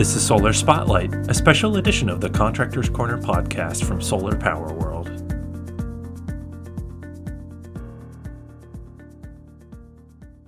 [0.00, 4.72] This is Solar Spotlight, a special edition of the Contractors Corner podcast from Solar Power
[4.72, 5.08] World.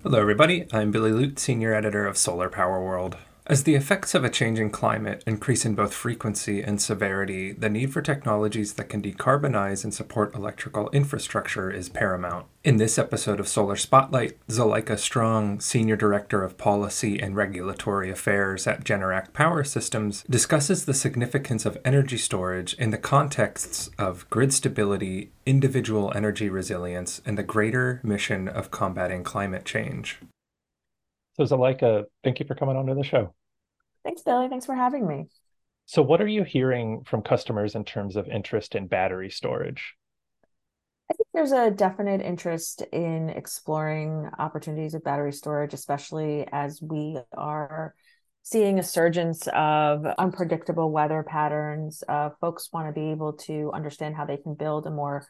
[0.03, 0.67] Hello, everybody.
[0.73, 3.19] I'm Billy Ludt, Senior Editor of Solar Power World.
[3.45, 7.93] As the effects of a changing climate increase in both frequency and severity, the need
[7.93, 12.47] for technologies that can decarbonize and support electrical infrastructure is paramount.
[12.63, 18.69] In this episode of Solar Spotlight, Zolaikha Strong, Senior Director of Policy and Regulatory Affairs
[18.69, 24.53] at Generac Power Systems, discusses the significance of energy storage in the contexts of grid
[24.53, 30.21] stability, individual energy resilience, and the greater mission of combating climate change.
[31.37, 33.35] So, Zolaikha, thank you for coming on to the show.
[34.05, 34.49] Thanks, Billy.
[34.49, 35.27] Thanks for having me.
[35.87, 39.95] So, what are you hearing from customers in terms of interest in battery storage?
[41.11, 47.19] I think there's a definite interest in exploring opportunities with battery storage, especially as we
[47.37, 47.95] are
[48.43, 52.03] seeing a surgence of unpredictable weather patterns.
[52.09, 55.27] Uh, folks want to be able to understand how they can build a more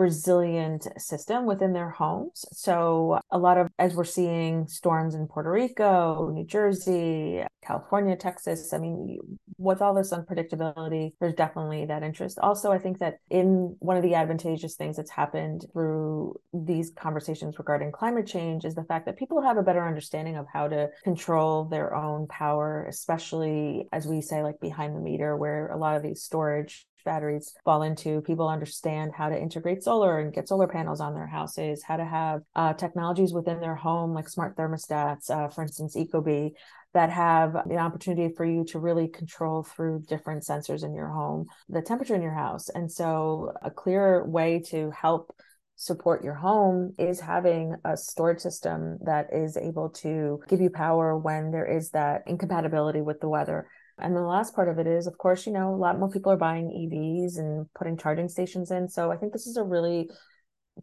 [0.00, 2.46] resilient system within their homes.
[2.52, 8.72] So, a lot of, as we're seeing storms in Puerto Rico, New Jersey, California, Texas,
[8.72, 9.18] I mean,
[9.58, 12.38] with all this unpredictability, there's definitely that interest.
[12.38, 17.58] Also, I think that in one of the advantageous things that's happened through these conversations
[17.58, 20.88] regarding climate change is the fact that people have a better understanding of how to
[21.04, 25.96] control their own power, especially as we say, like behind the meter, where a lot
[25.96, 28.20] of these storage batteries fall into.
[28.22, 32.04] People understand how to integrate solar and get solar panels on their houses, how to
[32.04, 36.50] have uh, technologies within their home, like smart thermostats, uh, for instance, Ecobee,
[36.94, 41.46] that have an opportunity for you to really control through different sensors in your home
[41.68, 42.68] the temperature in your house.
[42.68, 45.34] And so, a clear way to help
[45.80, 51.16] support your home is having a storage system that is able to give you power
[51.16, 53.66] when there is that incompatibility with the weather.
[54.00, 56.32] And the last part of it is, of course, you know, a lot more people
[56.32, 58.88] are buying EVs and putting charging stations in.
[58.88, 60.08] So I think this is a really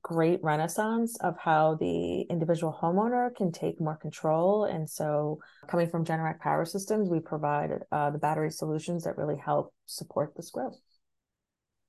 [0.02, 4.66] great renaissance of how the individual homeowner can take more control.
[4.66, 9.38] And so, coming from Generac Power Systems, we provide uh, the battery solutions that really
[9.38, 10.78] help support this growth.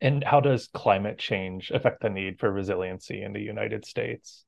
[0.01, 4.45] And how does climate change affect the need for resiliency in the United States?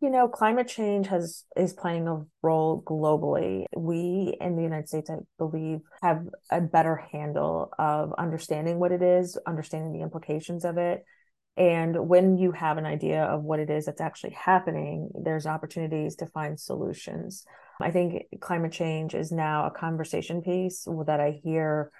[0.00, 3.66] You know climate change has is playing a role globally.
[3.76, 9.02] We in the united states i believe have a better handle of understanding what it
[9.02, 11.04] is understanding the implications of it.
[11.56, 16.16] And when you have an idea of what it is that's actually happening there's opportunities
[16.16, 17.44] to find solutions.
[17.80, 21.90] I think climate change is now a conversation piece that i hear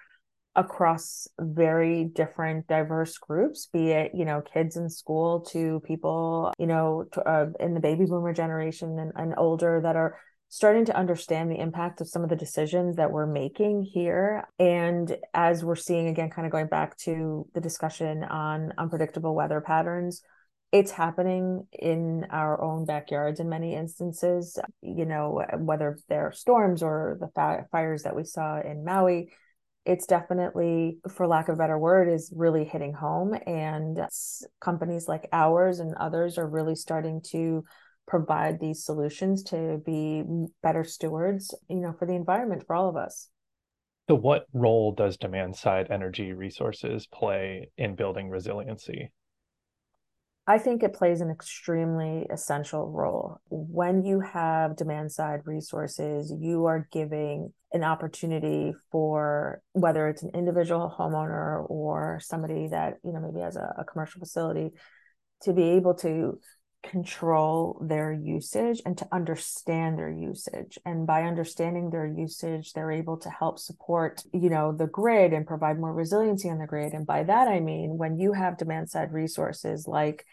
[0.54, 6.66] across very different diverse groups be it you know kids in school to people you
[6.66, 10.18] know to, uh, in the baby boomer generation and, and older that are
[10.48, 14.44] starting to understand the impact of some of the decisions that we're making here.
[14.58, 19.62] And as we're seeing again kind of going back to the discussion on unpredictable weather
[19.62, 20.22] patterns
[20.72, 27.18] it's happening in our own backyards in many instances you know whether they're storms or
[27.20, 29.30] the fires that we saw in maui
[29.84, 33.98] it's definitely for lack of a better word is really hitting home and
[34.60, 37.64] companies like ours and others are really starting to
[38.06, 40.22] provide these solutions to be
[40.62, 43.28] better stewards you know for the environment for all of us.
[44.08, 49.10] So what role does demand side energy resources play in building resiliency
[50.46, 53.40] I think it plays an extremely essential role.
[53.48, 60.32] When you have demand side resources, you are giving an opportunity for whether it's an
[60.34, 64.70] individual homeowner or somebody that, you know, maybe has a, a commercial facility
[65.42, 66.40] to be able to
[66.82, 70.78] control their usage and to understand their usage.
[70.84, 75.46] And by understanding their usage they're able to help support you know the grid and
[75.46, 76.92] provide more resiliency on the grid.
[76.92, 80.24] And by that i mean when you have demand side resources like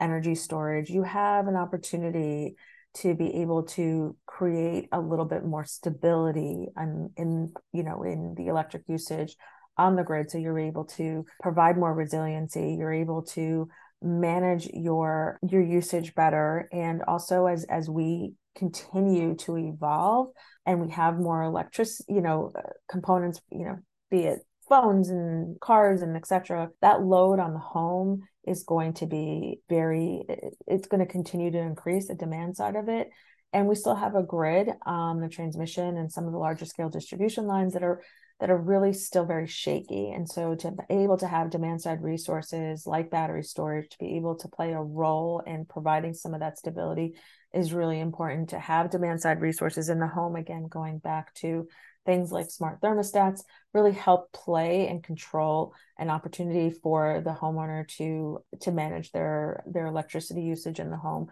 [0.00, 2.56] energy storage you have an opportunity
[2.94, 8.34] to be able to create a little bit more stability and in you know in
[8.36, 9.36] the electric usage
[9.78, 10.30] on the grid.
[10.30, 12.76] So you're able to provide more resiliency.
[12.78, 13.68] You're able to
[14.02, 16.68] manage your your usage better.
[16.72, 20.28] And also as as we continue to evolve
[20.64, 23.76] and we have more electric you know uh, components you know
[24.10, 29.06] be it phones and cars and etc that load on the home is going to
[29.06, 30.22] be very
[30.66, 33.10] it's going to continue to increase the demand side of it.
[33.52, 36.88] And we still have a grid um, the transmission and some of the larger scale
[36.88, 38.02] distribution lines that are
[38.40, 40.10] that are really still very shaky.
[40.10, 44.16] And so to be able to have demand side resources like battery storage to be
[44.16, 47.14] able to play a role in providing some of that stability
[47.54, 51.66] is really important to have demand side resources in the home again going back to
[52.04, 53.42] things like smart thermostats
[53.72, 59.86] really help play and control an opportunity for the homeowner to to manage their their
[59.86, 61.28] electricity usage in the home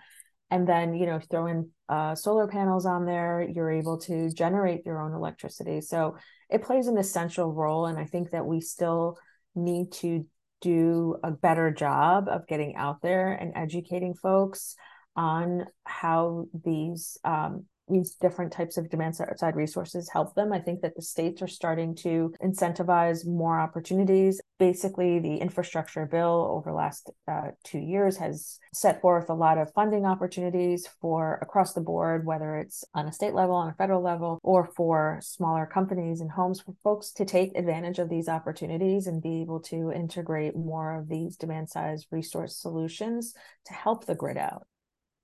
[0.51, 4.87] and then you know throw in uh, solar panels on there you're able to generate
[4.87, 5.81] your own electricity.
[5.81, 6.17] So
[6.51, 9.19] it plays an essential role and i think that we still
[9.55, 10.27] need to
[10.61, 14.77] do a better job of getting out there and educating folks
[15.17, 20.53] on how these um, these different types of demand side resources help them.
[20.53, 24.41] I think that the states are starting to incentivize more opportunities.
[24.59, 29.59] Basically, the infrastructure bill over the last uh, two years has set forth a lot
[29.59, 33.75] of funding opportunities for across the board, whether it's on a state level, on a
[33.75, 38.29] federal level, or for smaller companies and homes for folks to take advantage of these
[38.29, 43.35] opportunities and be able to integrate more of these demand side resource solutions
[43.67, 44.67] to help the grid out.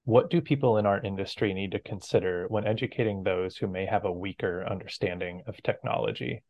[0.04, 4.04] What do people in our industry need to consider when educating those who may have
[4.04, 6.42] a weaker understanding of technology?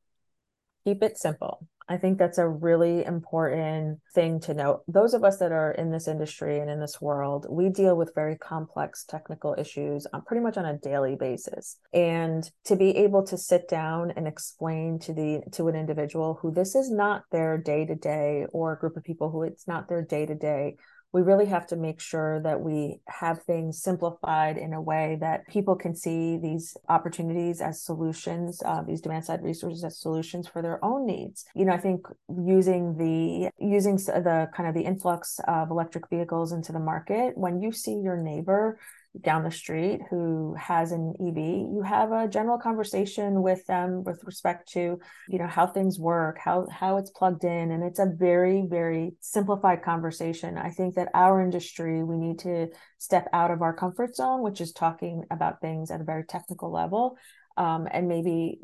[0.84, 1.66] Keep it simple.
[1.90, 4.82] I think that's a really important thing to note.
[4.86, 8.14] Those of us that are in this industry and in this world, we deal with
[8.14, 11.76] very complex technical issues on pretty much on a daily basis.
[11.92, 16.52] And to be able to sit down and explain to the to an individual who
[16.52, 19.88] this is not their day to day or a group of people who it's not
[19.88, 20.76] their day to day
[21.12, 25.46] we really have to make sure that we have things simplified in a way that
[25.48, 30.62] people can see these opportunities as solutions, uh, these demand side resources as solutions for
[30.62, 31.44] their own needs.
[31.54, 36.52] You know, I think using the using the kind of the influx of electric vehicles
[36.52, 38.78] into the market, when you see your neighbor
[39.20, 44.22] down the street who has an EV, you have a general conversation with them with
[44.24, 48.06] respect to, you know, how things work, how how it's plugged in, and it's a
[48.06, 50.56] very very simplified conversation.
[50.56, 52.68] I think that our industry we need to
[52.98, 56.70] step out of our comfort zone, which is talking about things at a very technical
[56.70, 57.16] level,
[57.56, 58.60] um, and maybe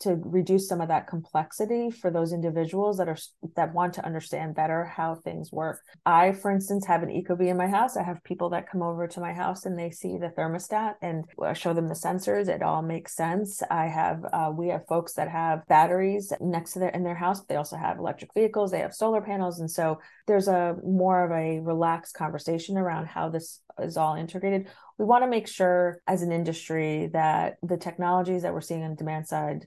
[0.00, 3.16] to reduce some of that complexity for those individuals that are
[3.56, 5.80] that want to understand better how things work.
[6.04, 7.96] I, for instance, have an ecobee in my house.
[7.96, 11.24] I have people that come over to my house and they see the thermostat and
[11.42, 12.48] I show them the sensors.
[12.48, 13.62] It all makes sense.
[13.70, 17.44] I have uh, we have folks that have batteries next to their in their house.
[17.44, 18.70] They also have electric vehicles.
[18.70, 23.28] They have solar panels, and so there's a more of a relaxed conversation around how
[23.28, 24.68] this is all integrated.
[24.98, 28.94] We want to make sure as an industry that the technologies that we're seeing on
[28.94, 29.66] demand side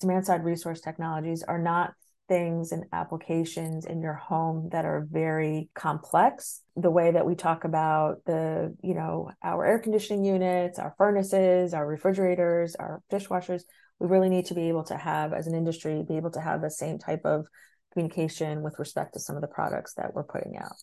[0.00, 1.92] demand side resource technologies are not
[2.28, 6.62] things and applications in your home that are very complex.
[6.76, 11.74] The way that we talk about the you know our air conditioning units our furnaces
[11.74, 13.62] our refrigerators our dishwashers
[13.98, 16.62] we really need to be able to have as an industry be able to have
[16.62, 17.46] the same type of
[17.92, 20.76] communication with respect to some of the products that we're putting out.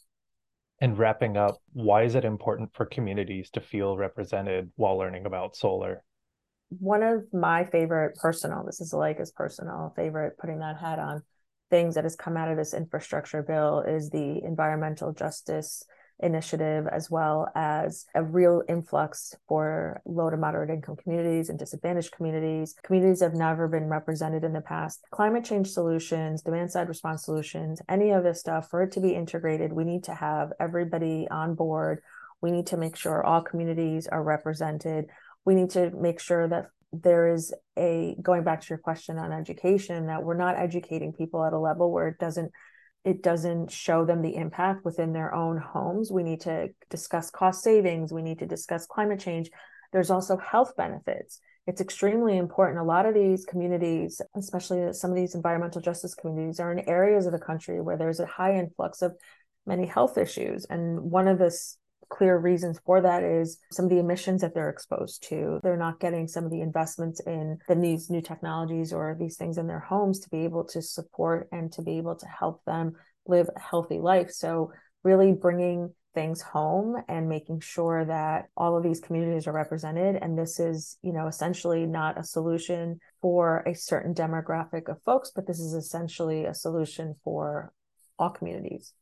[0.81, 5.55] And wrapping up why is it important for communities to feel represented while learning about
[5.55, 6.03] solar?
[6.69, 11.23] One of my favorite personal, this is like his personal favorite, putting that hat on,
[11.69, 15.83] things that has come out of this infrastructure bill is the environmental justice
[16.19, 22.11] initiative, as well as a real influx for low to moderate income communities and disadvantaged
[22.11, 22.75] communities.
[22.83, 25.03] Communities have never been represented in the past.
[25.11, 29.15] Climate change solutions, demand side response solutions, any of this stuff, for it to be
[29.15, 32.01] integrated, we need to have everybody on board.
[32.41, 35.09] We need to make sure all communities are represented
[35.45, 39.31] we need to make sure that there is a going back to your question on
[39.31, 42.51] education that we're not educating people at a level where it doesn't
[43.05, 46.11] it doesn't show them the impact within their own homes.
[46.11, 48.11] We need to discuss cost savings.
[48.11, 49.49] We need to discuss climate change.
[49.91, 51.39] There's also health benefits.
[51.65, 52.79] It's extremely important.
[52.79, 57.25] A lot of these communities especially some of these environmental justice communities are in areas
[57.25, 59.15] of the country where there's a high influx of
[59.65, 60.65] many health issues.
[60.69, 61.55] And one of the
[62.09, 65.59] clear reasons for that is some of the emissions that they're exposed to.
[65.63, 69.57] They're not getting some of the investments in the, these new technologies or these things
[69.57, 72.93] in their homes to be able to support and to be able to help them
[73.25, 74.31] live a healthy life.
[74.31, 74.73] So,
[75.03, 80.37] really bringing things home and making sure that all of these communities are represented and
[80.37, 85.45] this is you know essentially not a solution for a certain demographic of folks but
[85.45, 87.71] this is essentially a solution for
[88.17, 88.93] all communities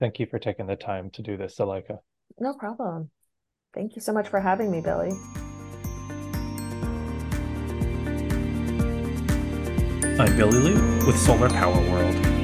[0.00, 1.98] thank you for taking the time to do this Zolaikha.
[2.42, 3.08] No problem.
[3.72, 5.10] Thank you so much for having me, Billy.
[10.18, 12.41] I'm Billy Ludt with Solar Power World.